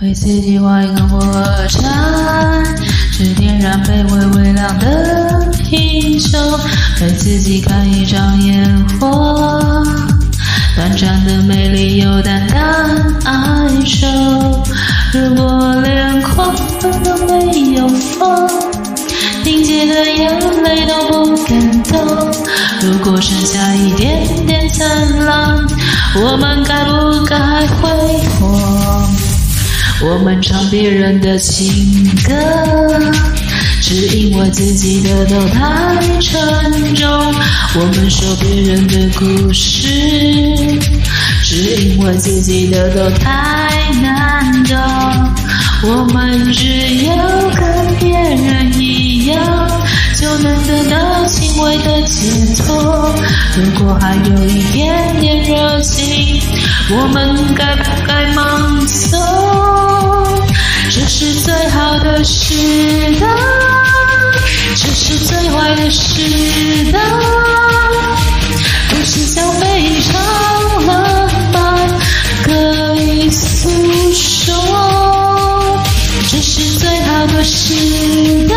[0.00, 1.20] 为自己画一个火
[1.68, 1.82] 柴，
[3.10, 6.40] 只点燃卑微微亮的英雄。
[7.00, 9.84] 为自己看一场烟火，
[10.76, 12.56] 短暂的美丽又淡淡
[13.24, 14.06] 哀愁。
[15.12, 18.48] 如果连狂风都没有风，
[19.42, 22.32] 凝结的眼泪都不敢动。
[22.82, 25.66] 如果剩下一点点灿烂，
[26.18, 27.88] 我们该不该挥
[28.38, 29.06] 霍？
[30.02, 31.66] 我们唱别人的情
[32.24, 32.34] 歌，
[33.82, 37.34] 只因为自己的都太沉重。
[37.74, 39.88] 我们说别人的故事，
[41.42, 44.76] 只因为自己的都太难懂。
[45.82, 47.14] 我们只要
[47.50, 49.38] 跟别人一样，
[50.18, 53.14] 就能得到轻微的解脱。
[53.56, 56.05] 如果还有一点点热情，
[56.88, 59.18] 我们该不该盲从？
[60.88, 62.54] 这是最好的时
[63.18, 63.26] 代，
[64.76, 67.00] 这是最坏的时代。
[68.88, 71.88] 不是像非常浪漫，
[72.44, 73.68] 可以诉
[74.12, 74.54] 说。
[76.28, 77.74] 这是最好的时
[78.48, 78.54] 代，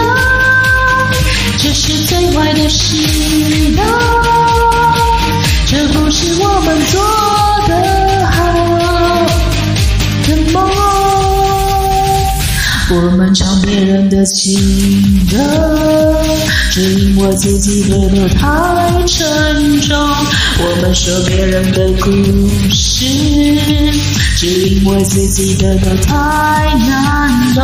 [1.57, 2.95] 这是最坏的时
[3.51, 3.58] 代。
[12.91, 15.37] 我们唱别人的情歌，
[16.71, 19.95] 只因为自己的都太沉重。
[20.57, 22.09] 我们说别人的故
[22.71, 23.05] 事，
[24.37, 26.15] 只因为自己的都太
[26.87, 27.63] 难懂。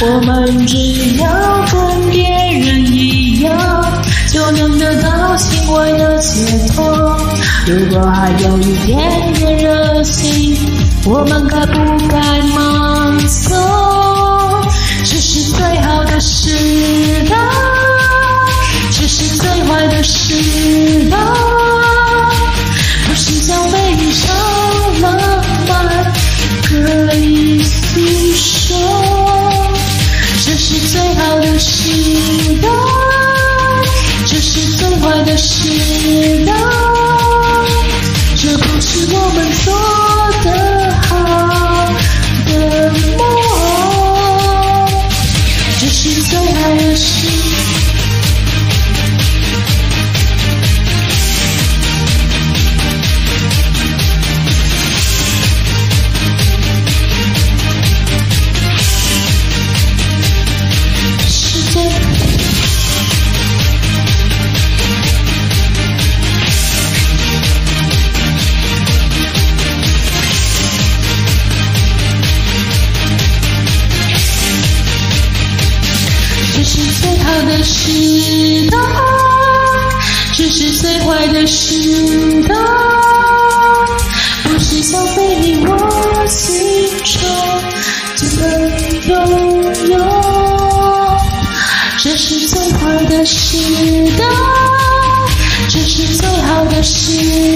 [0.00, 0.78] 我们只
[1.18, 1.28] 要
[1.70, 3.54] 跟别人一样，
[4.32, 6.40] 就能得到轻微的解
[6.74, 7.20] 脱。
[7.66, 10.56] 如果还有一点点热情，
[11.04, 13.95] 我们该不该盲从？
[15.08, 16.50] 这是最好的时
[17.28, 17.36] 代，
[18.90, 21.16] 这是最坏的时代。
[77.44, 78.78] 的时代，
[80.34, 82.54] 这是最坏的时代，
[84.44, 87.20] 不是想被你我心中
[88.16, 88.44] 就能
[89.02, 89.14] 拥
[89.90, 89.94] 有。
[91.98, 93.56] 这是最坏的时
[94.16, 94.24] 代，
[95.68, 97.55] 这是最好的时代，